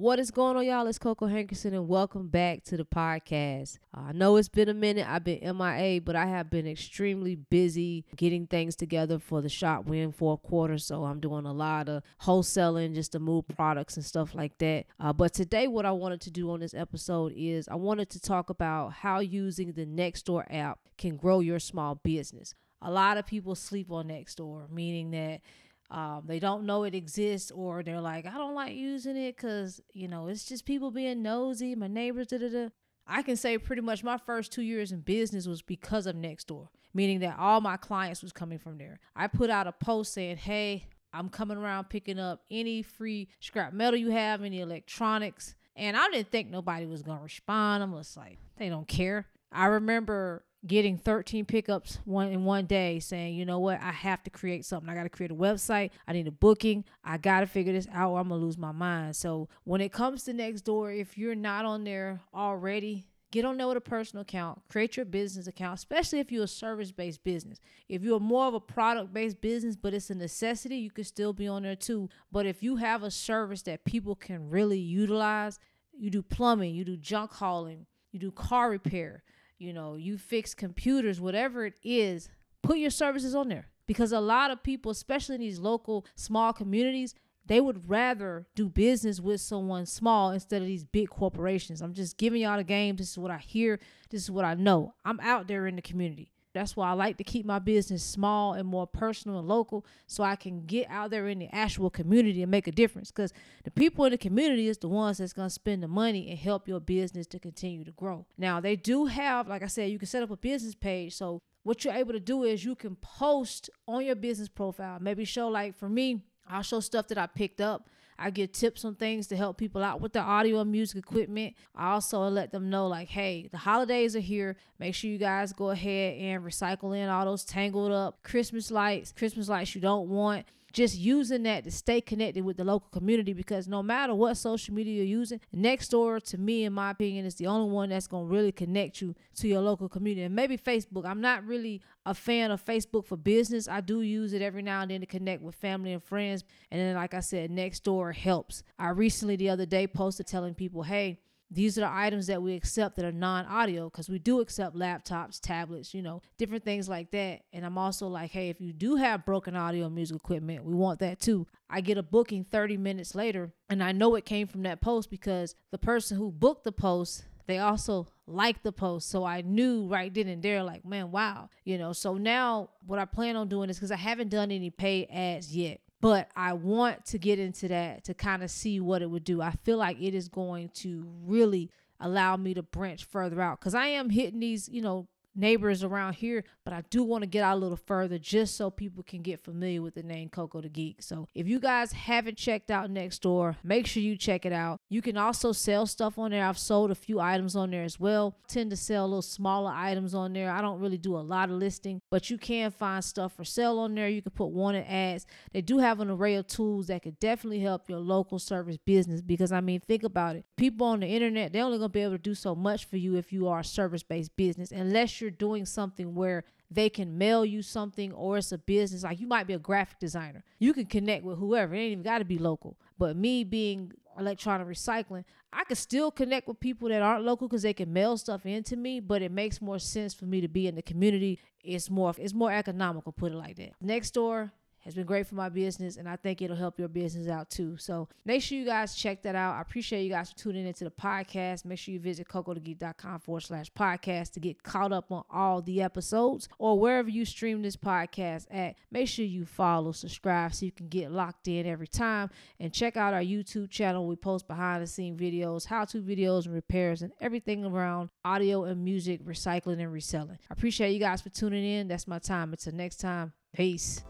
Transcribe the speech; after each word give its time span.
What 0.00 0.18
is 0.18 0.30
going 0.30 0.56
on, 0.56 0.64
y'all? 0.64 0.86
It's 0.86 0.98
Coco 0.98 1.26
Hankerson, 1.26 1.74
and 1.74 1.86
welcome 1.86 2.28
back 2.28 2.64
to 2.64 2.78
the 2.78 2.86
podcast. 2.86 3.76
Uh, 3.94 4.04
I 4.08 4.12
know 4.12 4.36
it's 4.36 4.48
been 4.48 4.70
a 4.70 4.72
minute. 4.74 5.06
I've 5.06 5.24
been 5.24 5.40
MIA, 5.58 6.00
but 6.00 6.16
I 6.16 6.24
have 6.24 6.48
been 6.48 6.66
extremely 6.66 7.34
busy 7.34 8.06
getting 8.16 8.46
things 8.46 8.76
together 8.76 9.18
for 9.18 9.42
the 9.42 9.50
shop. 9.50 9.84
We're 9.84 10.02
in 10.02 10.12
fourth 10.12 10.42
quarter, 10.42 10.78
so 10.78 11.04
I'm 11.04 11.20
doing 11.20 11.44
a 11.44 11.52
lot 11.52 11.90
of 11.90 12.02
wholesaling 12.22 12.94
just 12.94 13.12
to 13.12 13.18
move 13.18 13.44
products 13.48 13.96
and 13.96 14.02
stuff 14.06 14.34
like 14.34 14.56
that. 14.56 14.86
Uh, 14.98 15.12
but 15.12 15.34
today, 15.34 15.68
what 15.68 15.84
I 15.84 15.92
wanted 15.92 16.22
to 16.22 16.30
do 16.30 16.50
on 16.50 16.60
this 16.60 16.72
episode 16.72 17.34
is 17.36 17.68
I 17.68 17.74
wanted 17.74 18.08
to 18.08 18.20
talk 18.20 18.48
about 18.48 18.94
how 18.94 19.18
using 19.18 19.72
the 19.72 19.84
Nextdoor 19.84 20.46
app 20.48 20.78
can 20.96 21.18
grow 21.18 21.40
your 21.40 21.58
small 21.58 21.96
business. 21.96 22.54
A 22.80 22.90
lot 22.90 23.18
of 23.18 23.26
people 23.26 23.54
sleep 23.54 23.90
on 23.90 24.08
Nextdoor, 24.08 24.70
meaning 24.70 25.10
that 25.10 25.42
um, 25.90 26.22
they 26.26 26.38
don't 26.38 26.64
know 26.64 26.84
it 26.84 26.94
exists 26.94 27.50
or 27.50 27.82
they're 27.82 28.00
like 28.00 28.26
i 28.26 28.38
don't 28.38 28.54
like 28.54 28.74
using 28.74 29.16
it 29.16 29.36
because 29.36 29.80
you 29.92 30.08
know 30.08 30.28
it's 30.28 30.44
just 30.44 30.64
people 30.64 30.90
being 30.90 31.22
nosy 31.22 31.74
my 31.74 31.88
neighbors 31.88 32.28
da 32.28 32.38
da 32.38 32.48
da. 32.48 32.68
I 33.06 33.22
can 33.22 33.36
say 33.36 33.58
pretty 33.58 33.82
much 33.82 34.04
my 34.04 34.18
first 34.18 34.52
two 34.52 34.62
years 34.62 34.92
in 34.92 35.00
business 35.00 35.46
was 35.46 35.62
because 35.62 36.06
of 36.06 36.16
nextdoor 36.16 36.68
meaning 36.94 37.20
that 37.20 37.38
all 37.38 37.60
my 37.60 37.76
clients 37.76 38.20
was 38.20 38.32
coming 38.32 38.58
from 38.58 38.76
there. 38.76 38.98
I 39.14 39.28
put 39.28 39.48
out 39.48 39.66
a 39.66 39.72
post 39.72 40.12
saying 40.12 40.38
hey 40.38 40.86
i'm 41.12 41.28
coming 41.28 41.56
around 41.56 41.88
picking 41.88 42.20
up 42.20 42.42
any 42.50 42.82
free 42.82 43.28
scrap 43.40 43.72
metal 43.72 43.98
you 43.98 44.10
have 44.10 44.44
any 44.44 44.60
electronics 44.60 45.56
and 45.74 45.96
i 45.96 46.08
didn't 46.10 46.30
think 46.30 46.48
nobody 46.48 46.86
was 46.86 47.02
to 47.02 47.18
respond. 47.22 47.82
I'm 47.82 47.96
just 47.96 48.16
like 48.16 48.38
they 48.58 48.68
don't 48.68 48.86
care. 48.86 49.26
I 49.50 49.66
remember 49.66 50.44
getting 50.66 50.98
13 50.98 51.46
pickups 51.46 51.98
one 52.04 52.28
in 52.28 52.44
one 52.44 52.66
day 52.66 53.00
saying 53.00 53.34
you 53.34 53.46
know 53.46 53.58
what 53.58 53.80
i 53.80 53.90
have 53.90 54.22
to 54.22 54.28
create 54.28 54.62
something 54.62 54.90
i 54.90 54.94
got 54.94 55.04
to 55.04 55.08
create 55.08 55.30
a 55.30 55.34
website 55.34 55.90
i 56.06 56.12
need 56.12 56.26
a 56.26 56.32
booking 56.32 56.84
i 57.02 57.16
got 57.16 57.40
to 57.40 57.46
figure 57.46 57.72
this 57.72 57.88
out 57.94 58.10
or 58.10 58.20
i'm 58.20 58.28
gonna 58.28 58.40
lose 58.40 58.58
my 58.58 58.70
mind 58.70 59.16
so 59.16 59.48
when 59.64 59.80
it 59.80 59.90
comes 59.90 60.22
to 60.22 60.34
nextdoor 60.34 60.94
if 60.98 61.16
you're 61.16 61.34
not 61.34 61.64
on 61.64 61.82
there 61.84 62.20
already 62.34 63.06
Get 63.32 63.44
on 63.44 63.58
there 63.58 63.68
with 63.68 63.76
a 63.76 63.80
personal 63.80 64.22
account. 64.22 64.60
Create 64.68 64.96
your 64.96 65.06
business 65.06 65.46
account, 65.46 65.78
especially 65.78 66.18
if 66.18 66.32
you're 66.32 66.44
a 66.44 66.48
service 66.48 66.90
based 66.90 67.22
business. 67.22 67.60
If 67.88 68.02
you're 68.02 68.18
more 68.18 68.46
of 68.46 68.54
a 68.54 68.60
product 68.60 69.12
based 69.12 69.40
business, 69.40 69.76
but 69.76 69.94
it's 69.94 70.10
a 70.10 70.16
necessity, 70.16 70.76
you 70.76 70.90
can 70.90 71.04
still 71.04 71.32
be 71.32 71.46
on 71.46 71.62
there 71.62 71.76
too. 71.76 72.08
But 72.32 72.46
if 72.46 72.60
you 72.60 72.76
have 72.76 73.04
a 73.04 73.10
service 73.10 73.62
that 73.62 73.84
people 73.84 74.16
can 74.16 74.50
really 74.50 74.80
utilize, 74.80 75.60
you 75.92 76.10
do 76.10 76.22
plumbing, 76.22 76.74
you 76.74 76.84
do 76.84 76.96
junk 76.96 77.32
hauling, 77.32 77.86
you 78.10 78.18
do 78.18 78.32
car 78.32 78.68
repair, 78.68 79.22
you 79.60 79.72
know, 79.72 79.94
you 79.94 80.18
fix 80.18 80.54
computers, 80.54 81.20
whatever 81.20 81.66
it 81.66 81.74
is, 81.84 82.28
put 82.62 82.78
your 82.78 82.90
services 82.90 83.34
on 83.34 83.48
there. 83.48 83.68
Because 83.86 84.12
a 84.12 84.20
lot 84.20 84.50
of 84.50 84.62
people, 84.62 84.90
especially 84.90 85.34
in 85.34 85.40
these 85.40 85.58
local 85.58 86.06
small 86.14 86.52
communities, 86.52 87.14
they 87.46 87.60
would 87.60 87.88
rather 87.88 88.46
do 88.54 88.68
business 88.68 89.20
with 89.20 89.40
someone 89.40 89.84
small 89.84 90.30
instead 90.30 90.62
of 90.62 90.68
these 90.68 90.84
big 90.84 91.10
corporations. 91.10 91.82
I'm 91.82 91.94
just 91.94 92.16
giving 92.16 92.42
y'all 92.42 92.56
the 92.56 92.64
game. 92.64 92.96
This 92.96 93.10
is 93.10 93.18
what 93.18 93.30
I 93.30 93.38
hear. 93.38 93.80
This 94.10 94.22
is 94.22 94.30
what 94.30 94.44
I 94.44 94.54
know. 94.54 94.94
I'm 95.04 95.18
out 95.20 95.48
there 95.48 95.66
in 95.66 95.76
the 95.76 95.82
community. 95.82 96.30
That's 96.52 96.76
why 96.76 96.90
I 96.90 96.92
like 96.92 97.16
to 97.18 97.24
keep 97.24 97.46
my 97.46 97.58
business 97.58 98.02
small 98.02 98.54
and 98.54 98.66
more 98.66 98.86
personal 98.86 99.38
and 99.38 99.48
local 99.48 99.86
so 100.06 100.24
I 100.24 100.36
can 100.36 100.66
get 100.66 100.88
out 100.90 101.10
there 101.10 101.28
in 101.28 101.38
the 101.38 101.48
actual 101.52 101.90
community 101.90 102.42
and 102.42 102.50
make 102.50 102.66
a 102.66 102.72
difference. 102.72 103.10
Because 103.10 103.32
the 103.64 103.70
people 103.70 104.04
in 104.04 104.12
the 104.12 104.18
community 104.18 104.68
is 104.68 104.78
the 104.78 104.88
ones 104.88 105.18
that's 105.18 105.32
going 105.32 105.46
to 105.46 105.54
spend 105.54 105.82
the 105.82 105.88
money 105.88 106.28
and 106.28 106.38
help 106.38 106.66
your 106.66 106.80
business 106.80 107.26
to 107.28 107.38
continue 107.38 107.84
to 107.84 107.92
grow. 107.92 108.26
Now, 108.36 108.60
they 108.60 108.76
do 108.76 109.06
have, 109.06 109.48
like 109.48 109.62
I 109.62 109.68
said, 109.68 109.90
you 109.90 109.98
can 109.98 110.08
set 110.08 110.22
up 110.22 110.30
a 110.30 110.36
business 110.36 110.74
page. 110.74 111.14
So, 111.14 111.40
what 111.62 111.84
you're 111.84 111.94
able 111.94 112.14
to 112.14 112.20
do 112.20 112.44
is 112.44 112.64
you 112.64 112.74
can 112.74 112.96
post 112.96 113.68
on 113.86 114.04
your 114.04 114.14
business 114.14 114.48
profile, 114.48 114.98
maybe 114.98 115.24
show, 115.26 115.48
like 115.48 115.76
for 115.76 115.90
me, 115.90 116.22
I'll 116.48 116.62
show 116.62 116.80
stuff 116.80 117.08
that 117.08 117.18
I 117.18 117.26
picked 117.26 117.60
up 117.60 117.88
I 118.20 118.30
give 118.30 118.52
tips 118.52 118.84
on 118.84 118.96
things 118.96 119.26
to 119.28 119.36
help 119.36 119.56
people 119.56 119.82
out 119.82 120.00
with 120.00 120.12
the 120.12 120.20
audio 120.20 120.60
and 120.60 120.70
music 120.70 120.98
equipment. 120.98 121.54
I 121.74 121.92
also 121.92 122.20
let 122.28 122.52
them 122.52 122.68
know, 122.68 122.86
like, 122.86 123.08
hey, 123.08 123.48
the 123.50 123.56
holidays 123.56 124.14
are 124.14 124.20
here. 124.20 124.56
Make 124.78 124.94
sure 124.94 125.10
you 125.10 125.16
guys 125.16 125.54
go 125.54 125.70
ahead 125.70 126.18
and 126.18 126.44
recycle 126.44 126.96
in 126.96 127.08
all 127.08 127.24
those 127.24 127.44
tangled 127.44 127.92
up 127.92 128.22
Christmas 128.22 128.70
lights, 128.70 129.10
Christmas 129.10 129.48
lights 129.48 129.74
you 129.74 129.80
don't 129.80 130.08
want 130.08 130.44
just 130.72 130.96
using 130.96 131.42
that 131.44 131.64
to 131.64 131.70
stay 131.70 132.00
connected 132.00 132.44
with 132.44 132.56
the 132.56 132.64
local 132.64 132.88
community 132.90 133.32
because 133.32 133.68
no 133.68 133.82
matter 133.82 134.14
what 134.14 134.36
social 134.36 134.74
media 134.74 134.94
you're 134.94 135.18
using, 135.18 135.40
Nextdoor, 135.54 136.22
to 136.30 136.38
me, 136.38 136.64
in 136.64 136.72
my 136.72 136.90
opinion, 136.90 137.26
is 137.26 137.34
the 137.34 137.46
only 137.46 137.70
one 137.70 137.88
that's 137.88 138.06
going 138.06 138.26
to 138.28 138.32
really 138.32 138.52
connect 138.52 139.00
you 139.00 139.14
to 139.36 139.48
your 139.48 139.60
local 139.60 139.88
community. 139.88 140.22
And 140.22 140.34
maybe 140.34 140.56
Facebook. 140.56 141.04
I'm 141.04 141.20
not 141.20 141.44
really 141.44 141.80
a 142.06 142.14
fan 142.14 142.50
of 142.50 142.64
Facebook 142.64 143.04
for 143.04 143.16
business. 143.16 143.68
I 143.68 143.80
do 143.80 144.02
use 144.02 144.32
it 144.32 144.42
every 144.42 144.62
now 144.62 144.82
and 144.82 144.90
then 144.90 145.00
to 145.00 145.06
connect 145.06 145.42
with 145.42 145.54
family 145.54 145.92
and 145.92 146.02
friends. 146.02 146.44
And 146.70 146.80
then, 146.80 146.94
like 146.94 147.14
I 147.14 147.20
said, 147.20 147.50
Nextdoor 147.50 148.14
helps. 148.14 148.62
I 148.78 148.90
recently, 148.90 149.36
the 149.36 149.50
other 149.50 149.66
day, 149.66 149.86
posted 149.86 150.26
telling 150.26 150.54
people, 150.54 150.82
hey, 150.82 151.20
these 151.50 151.76
are 151.76 151.82
the 151.82 151.92
items 151.92 152.28
that 152.28 152.42
we 152.42 152.54
accept 152.54 152.96
that 152.96 153.04
are 153.04 153.12
non-audio 153.12 153.90
because 153.90 154.08
we 154.08 154.18
do 154.18 154.40
accept 154.40 154.76
laptops 154.76 155.40
tablets 155.40 155.92
you 155.92 156.02
know 156.02 156.22
different 156.38 156.64
things 156.64 156.88
like 156.88 157.10
that. 157.10 157.40
And 157.52 157.66
i'm 157.66 157.78
also 157.78 158.06
like 158.06 158.30
hey 158.30 158.48
if 158.48 158.60
you 158.60 158.72
do 158.72 158.96
have 158.96 159.24
broken 159.24 159.56
audio 159.56 159.88
music 159.88 160.16
equipment 160.16 160.64
we 160.64 160.74
want 160.74 161.00
that 161.00 161.20
too. 161.20 161.46
I 161.68 161.80
get 161.80 161.98
a 161.98 162.02
booking 162.02 162.44
30 162.44 162.76
minutes 162.76 163.14
later 163.14 163.52
and 163.68 163.82
i 163.82 163.92
know 163.92 164.14
it 164.14 164.24
came 164.24 164.46
from 164.46 164.62
that 164.62 164.80
post 164.80 165.10
because 165.10 165.54
the 165.70 165.78
person 165.78 166.16
who 166.16 166.30
booked 166.30 166.64
the 166.64 166.72
post 166.72 167.24
they 167.46 167.58
also 167.58 168.06
liked 168.28 168.62
the 168.62 168.70
post. 168.72 169.10
So 169.10 169.24
i 169.24 169.40
knew 169.40 169.86
right 169.88 170.12
then 170.12 170.28
and 170.28 170.42
there 170.42 170.62
like 170.62 170.84
man 170.84 171.10
wow 171.10 171.48
you 171.64 171.78
know. 171.78 171.92
So 171.92 172.14
now 172.14 172.70
what 172.86 172.98
i 172.98 173.04
plan 173.04 173.36
on 173.36 173.48
doing 173.48 173.70
is 173.70 173.76
because 173.76 173.90
i 173.90 173.96
haven't 173.96 174.28
done 174.28 174.50
any 174.50 174.70
paid 174.70 175.08
ads 175.10 175.54
yet 175.54 175.80
but 176.00 176.28
I 176.34 176.54
want 176.54 177.04
to 177.06 177.18
get 177.18 177.38
into 177.38 177.68
that 177.68 178.04
to 178.04 178.14
kind 178.14 178.42
of 178.42 178.50
see 178.50 178.80
what 178.80 179.02
it 179.02 179.10
would 179.10 179.24
do. 179.24 179.42
I 179.42 179.52
feel 179.52 179.76
like 179.76 180.00
it 180.00 180.14
is 180.14 180.28
going 180.28 180.70
to 180.76 181.06
really 181.24 181.70
allow 182.00 182.36
me 182.36 182.54
to 182.54 182.62
branch 182.62 183.04
further 183.04 183.40
out 183.40 183.60
because 183.60 183.74
I 183.74 183.88
am 183.88 184.10
hitting 184.10 184.40
these, 184.40 184.68
you 184.68 184.80
know, 184.80 185.06
neighbors 185.34 185.82
around 185.84 186.14
here, 186.14 186.44
but 186.64 186.72
I 186.72 186.82
do 186.90 187.02
want 187.02 187.22
to 187.22 187.26
get 187.26 187.42
out 187.42 187.56
a 187.56 187.60
little 187.60 187.76
further 187.76 188.18
just 188.18 188.56
so 188.56 188.70
people 188.70 189.02
can 189.02 189.22
get 189.22 189.40
familiar 189.40 189.82
with 189.82 189.94
the 189.94 190.02
name 190.02 190.28
Coco 190.28 190.60
the 190.60 190.68
Geek. 190.68 191.02
So 191.02 191.28
if 191.34 191.46
you 191.46 191.60
guys 191.60 191.92
haven't 191.92 192.36
checked 192.36 192.70
out 192.70 192.90
Nextdoor, 192.90 193.56
make 193.62 193.86
sure 193.86 194.02
you 194.02 194.16
check 194.16 194.44
it 194.44 194.52
out. 194.52 194.80
You 194.88 195.02
can 195.02 195.16
also 195.16 195.52
sell 195.52 195.86
stuff 195.86 196.18
on 196.18 196.30
there. 196.30 196.44
I've 196.44 196.58
sold 196.58 196.90
a 196.90 196.94
few 196.94 197.20
items 197.20 197.56
on 197.56 197.70
there 197.70 197.84
as 197.84 197.98
well. 197.98 198.36
I 198.44 198.52
tend 198.52 198.70
to 198.70 198.76
sell 198.76 199.06
little 199.06 199.22
smaller 199.22 199.72
items 199.74 200.14
on 200.14 200.32
there. 200.32 200.50
I 200.50 200.60
don't 200.60 200.80
really 200.80 200.98
do 200.98 201.16
a 201.16 201.18
lot 201.18 201.50
of 201.50 201.56
listing, 201.56 202.00
but 202.10 202.30
you 202.30 202.38
can 202.38 202.70
find 202.70 203.04
stuff 203.04 203.34
for 203.34 203.44
sale 203.44 203.78
on 203.78 203.94
there. 203.94 204.08
You 204.08 204.22
can 204.22 204.32
put 204.32 204.50
wanted 204.50 204.86
ads. 204.88 205.26
They 205.52 205.62
do 205.62 205.78
have 205.78 206.00
an 206.00 206.10
array 206.10 206.34
of 206.34 206.46
tools 206.46 206.88
that 206.88 207.02
could 207.02 207.18
definitely 207.18 207.60
help 207.60 207.88
your 207.88 207.98
local 207.98 208.38
service 208.38 208.76
business 208.76 209.20
because 209.22 209.52
I 209.52 209.60
mean, 209.60 209.80
think 209.80 210.02
about 210.02 210.36
it. 210.36 210.44
People 210.56 210.86
on 210.86 211.00
the 211.00 211.06
internet, 211.06 211.52
they're 211.52 211.64
only 211.64 211.78
to 211.78 211.88
be 211.88 212.00
able 212.00 212.12
to 212.12 212.18
do 212.18 212.34
so 212.34 212.54
much 212.54 212.84
for 212.84 212.96
you 212.96 213.16
if 213.16 213.32
you 213.32 213.48
are 213.48 213.60
a 213.60 213.64
service-based 213.64 214.36
business 214.36 214.72
unless 214.72 215.19
you're 215.20 215.30
doing 215.30 215.64
something 215.66 216.14
where 216.14 216.44
they 216.70 216.88
can 216.88 217.18
mail 217.18 217.44
you 217.44 217.62
something 217.62 218.12
or 218.12 218.38
it's 218.38 218.52
a 218.52 218.58
business 218.58 219.02
like 219.02 219.20
you 219.20 219.26
might 219.26 219.46
be 219.46 219.54
a 219.54 219.58
graphic 219.58 219.98
designer. 219.98 220.44
You 220.58 220.72
can 220.72 220.86
connect 220.86 221.24
with 221.24 221.38
whoever. 221.38 221.74
It 221.74 221.78
ain't 221.78 221.92
even 221.92 222.04
got 222.04 222.18
to 222.18 222.24
be 222.24 222.38
local. 222.38 222.76
But 222.98 223.16
me 223.16 223.44
being 223.44 223.92
electronic 224.18 224.66
recycling 224.66 225.24
i 225.52 225.64
can 225.64 225.76
still 225.76 226.10
connect 226.10 226.46
with 226.46 226.58
people 226.60 226.88
that 226.88 227.00
aren't 227.00 227.24
local 227.24 227.48
because 227.48 227.62
they 227.62 227.72
can 227.72 227.92
mail 227.92 228.16
stuff 228.16 228.44
into 228.44 228.76
me 228.76 229.00
but 229.00 229.22
it 229.22 229.30
makes 229.30 229.62
more 229.62 229.78
sense 229.78 230.12
for 230.12 230.24
me 230.24 230.40
to 230.40 230.48
be 230.48 230.66
in 230.66 230.74
the 230.74 230.82
community. 230.82 231.38
It's 231.62 231.90
more 231.90 232.14
it's 232.18 232.34
more 232.34 232.52
economical 232.52 233.12
put 233.12 233.32
it 233.32 233.36
like 233.36 233.56
that. 233.56 233.72
Nextdoor 233.82 234.50
has 234.80 234.94
been 234.94 235.06
great 235.06 235.26
for 235.26 235.34
my 235.34 235.48
business 235.48 235.96
and 235.96 236.08
I 236.08 236.16
think 236.16 236.42
it'll 236.42 236.56
help 236.56 236.78
your 236.78 236.88
business 236.88 237.28
out 237.28 237.50
too. 237.50 237.76
So 237.76 238.08
make 238.24 238.42
sure 238.42 238.58
you 238.58 238.64
guys 238.64 238.94
check 238.94 239.22
that 239.22 239.34
out. 239.34 239.54
I 239.54 239.60
appreciate 239.60 240.02
you 240.04 240.10
guys 240.10 240.30
for 240.30 240.38
tuning 240.38 240.66
into 240.66 240.84
the 240.84 240.90
podcast. 240.90 241.64
Make 241.64 241.78
sure 241.78 241.92
you 241.92 242.00
visit 242.00 242.28
cocothegeek.com 242.28 243.20
forward 243.20 243.42
slash 243.42 243.70
podcast 243.72 244.32
to 244.32 244.40
get 244.40 244.62
caught 244.62 244.92
up 244.92 245.12
on 245.12 245.24
all 245.30 245.62
the 245.62 245.82
episodes 245.82 246.48
or 246.58 246.78
wherever 246.78 247.08
you 247.08 247.24
stream 247.24 247.62
this 247.62 247.76
podcast 247.76 248.46
at. 248.50 248.76
Make 248.90 249.08
sure 249.08 249.24
you 249.24 249.44
follow, 249.44 249.92
subscribe 249.92 250.54
so 250.54 250.64
you 250.64 250.72
can 250.72 250.88
get 250.88 251.10
locked 251.10 251.48
in 251.48 251.66
every 251.66 251.88
time 251.88 252.30
and 252.58 252.72
check 252.72 252.96
out 252.96 253.14
our 253.14 253.22
YouTube 253.22 253.70
channel. 253.70 254.06
We 254.06 254.16
post 254.16 254.48
behind 254.48 254.82
the 254.82 254.86
scene 254.86 255.16
videos, 255.16 255.66
how 255.66 255.84
to 255.86 256.02
videos 256.02 256.46
and 256.46 256.54
repairs 256.54 257.02
and 257.02 257.12
everything 257.20 257.64
around 257.64 258.10
audio 258.24 258.64
and 258.64 258.84
music, 258.84 259.24
recycling 259.24 259.80
and 259.80 259.92
reselling. 259.92 260.38
I 260.50 260.52
appreciate 260.52 260.92
you 260.92 261.00
guys 261.00 261.20
for 261.20 261.28
tuning 261.30 261.64
in. 261.64 261.88
That's 261.88 262.06
my 262.06 262.18
time. 262.18 262.52
Until 262.52 262.74
next 262.74 262.96
time, 262.96 263.32
peace. 263.54 264.02